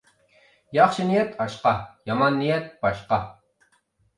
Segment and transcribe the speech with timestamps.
[0.77, 1.73] ياخشى نىيەت ئاشقا،
[2.11, 3.21] يامان نىيەت باشقا.